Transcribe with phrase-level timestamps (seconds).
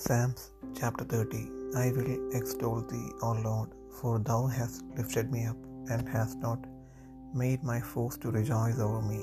[0.00, 0.40] Psalms
[0.78, 1.38] chapter 30
[1.82, 5.60] I will extol thee, O Lord, for thou hast lifted me up,
[5.92, 6.66] and hast not
[7.42, 9.20] made my foes to rejoice over me.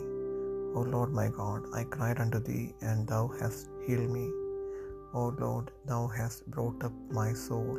[0.78, 4.26] O Lord my God, I cried unto thee, and thou hast healed me.
[5.22, 7.71] O Lord, thou hast brought up my soul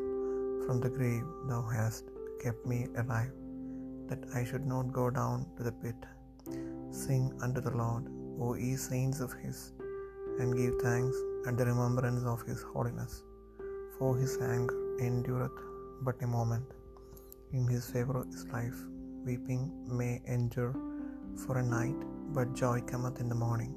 [0.64, 2.06] from the grave, thou hast
[2.44, 3.34] kept me alive,
[4.08, 6.00] that I should not go down to the pit.
[7.04, 8.06] Sing unto the Lord,
[8.44, 9.60] O ye saints of his,
[10.40, 13.22] and give thanks at the remembrance of his holiness.
[13.98, 14.76] For his anger
[15.08, 15.58] endureth
[16.06, 16.66] but a moment.
[17.52, 18.78] In his favour is life.
[19.26, 19.62] Weeping
[19.98, 20.74] may endure
[21.42, 22.00] for a night,
[22.34, 23.74] but joy cometh in the morning.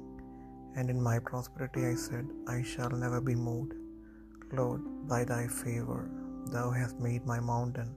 [0.76, 3.74] And in my prosperity I said, I shall never be moved.
[4.52, 6.10] Lord, by thy favour
[6.54, 7.90] thou hast made my mountain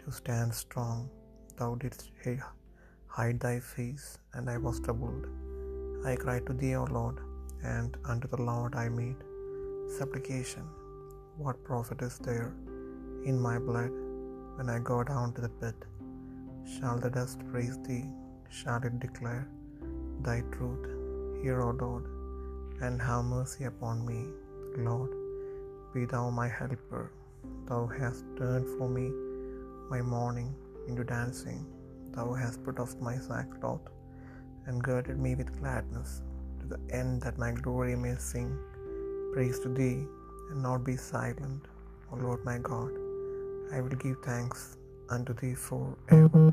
[0.00, 1.08] to stand strong.
[1.58, 2.10] Thou didst
[3.16, 5.26] hide thy face, and I was troubled.
[6.10, 7.18] I cried to thee, O Lord,
[7.62, 9.16] and unto the Lord I made
[9.98, 10.64] supplication.
[11.36, 12.54] What profit is there
[13.24, 13.90] in my blood
[14.56, 15.74] when I go down to the pit?
[16.74, 18.04] Shall the dust praise thee?
[18.50, 19.48] Shall it declare
[20.22, 20.86] thy truth?
[21.42, 22.04] Hear, O Lord,
[22.80, 24.26] and have mercy upon me.
[24.76, 25.10] Lord,
[25.94, 27.12] be thou my helper.
[27.66, 29.10] Thou hast turned for me
[29.90, 30.54] my mourning
[30.88, 31.66] into dancing.
[32.12, 33.86] Thou hast put off my sackcloth
[34.66, 36.22] and girded me with gladness,
[36.67, 38.49] to the end that my glory may sing
[39.33, 39.99] praise to thee
[40.49, 41.63] and not be silent.
[42.11, 42.91] O Lord my God,
[43.75, 44.77] I will give thanks
[45.09, 46.43] unto thee forever.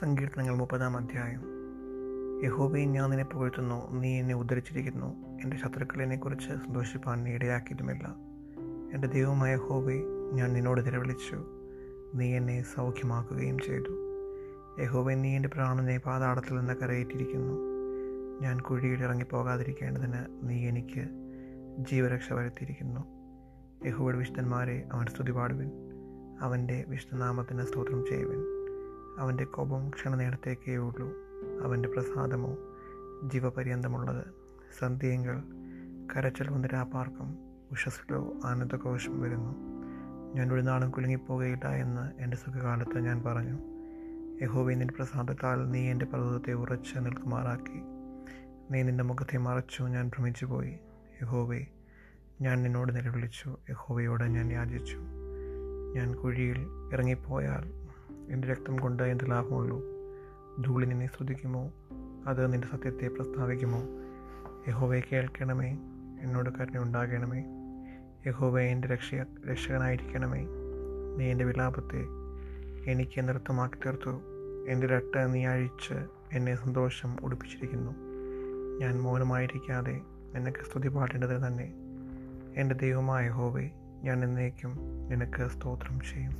[0.00, 1.42] സങ്കീർത്തനങ്ങൾ മുപ്പതാം അധ്യായം
[2.43, 3.91] യഹോബയെ ഞാൻ നിന്നെ പുകഴ്ത്തുന്നു.
[3.91, 5.39] നീ എന്നെ ഉദ്ധരിച്ചിരിക്കുന്നു.
[5.43, 8.15] എന്റെ ശത്രുക്കളെക്കുറിച്ച് സന്തോഷിപ്പാൻ നീ ഇടയാക്കിയതുമില്ല
[8.93, 11.45] എന്റെ ദൈവമായ ഹോബെ ഞാൻ നിന്നോട് നിലവിളിച്ചു
[12.15, 14.07] നീ എന്നെ സൗഖ്യമാക്കുകയും ചെയ്തു.
[14.81, 17.53] യഹോബെ നീ എന്റെ പ്രാണനെ പാതാളത്തിൽ നിന്ന് കരയേറ്റിരിക്കുന്നു
[18.41, 21.07] ഞാൻ കുഴിയിൽ ഇറങ്ങിപ്പോകാതിരിക്കേണ്ടതിന് നീ എനിക്ക്
[21.79, 22.99] ജീവരക്ഷ വരുത്തിയിരിക്കുന്നു.
[23.87, 25.71] യഹോബയുടെ വിശുദ്ധന്മാരെ അവൻ സ്തുതി പാടുവിൻ
[26.41, 28.43] അവന്റെ വിശുദ്ധനാമത്തിന് സ്തോത്രം ചെയ്യുവിൻ.
[29.19, 31.30] അവന്റെ കോപം ക്ഷണനേരത്തേക്കേ ഉള്ളൂ.
[31.63, 32.57] അവന്റെ പ്രസാദമോ
[33.23, 34.23] ജീവപര്യന്തമുള്ളത്.
[34.79, 35.43] സന്ധ്യയെങ്കിൽ
[36.15, 37.37] കരച്ചൽ വന്ന് രാപ്പാർക്കും
[37.71, 39.55] ഉഷസ്സിലോ ആനന്ദഘോഷം വരുന്നു.
[40.35, 43.59] ഞാൻ ഒരു നാളും കുലുങ്ങിപ്പോകുകയില്ല എന്ന് എന്റെ സുഖകാലത്ത് ഞാൻ പറഞ്ഞു.
[44.41, 47.81] യഹോവേ നിന്റെ പ്രസാദത്താൽ നീ എന്റെ പർവതത്തെ ഉറച്ച് നിൽക്കുമാറാക്കി.
[48.71, 50.79] നീ നിന്റെ മുഖത്തെ മറച്ചു ഞാൻ ഭ്രമിച്ചുപോയി.
[51.21, 51.65] യഹോവേ
[52.41, 53.57] ഞാൻ നിന്നോട് നിലവിളിച്ചു.
[53.69, 54.97] യഹോവയോട് ഞാൻ യാചിച്ചു.
[55.95, 57.73] ഞാൻ കുഴിയിൽ ഇറങ്ങിപ്പോയാൽ
[58.29, 59.90] എന്റെ രക്തം കൊണ്ട് എന്ത് ലാഭമുള്ളൂ?
[60.59, 61.73] ധൂളി നിന്നെ ശ്രദ്ധിക്കുമോ?
[62.27, 63.83] അത് നിന്റെ സത്യത്തെ പ്രസ്താവിക്കുമോ?
[64.67, 65.77] യഹോവയെ കേൾക്കണമേ
[66.21, 67.43] എന്നോട് കരുണയുണ്ടാകണമേ
[68.27, 69.15] യഹോവ എന്റെ രക്ഷ
[69.49, 70.47] രക്ഷകനായിരിക്കണമേ.
[71.17, 72.05] നീ എന്റെ വിലാപത്തെ
[72.91, 74.21] എനിക്ക് നൃത്തമാക്കി തീർത്തു.
[74.67, 75.93] എന്റെ രട്ട നീ അഴിച്ച്
[76.31, 77.91] എന്നെ സന്തോഷം ഉടുപ്പിച്ചിരിക്കുന്നു.
[78.79, 80.01] ഞാൻ മൗനമായിരിക്കാതെ
[80.35, 81.73] നിനക്ക് സ്തുതി പാടേണ്ടത് തന്നെ.
[82.55, 83.69] എന്റെ ദൈവമായ ഹോവേ
[84.03, 84.77] ഞാൻ എന്നേക്കും
[85.09, 86.33] നിനക്ക് സ്തോത്രം ചെയ്യും.